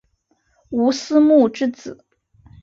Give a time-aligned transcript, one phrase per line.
[0.71, 2.03] 吴思穆之子。